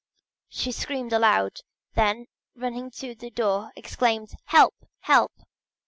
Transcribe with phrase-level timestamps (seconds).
[0.49, 1.59] She screamed aloud;
[1.93, 5.31] then running to the door exclaimed: "Help, help!"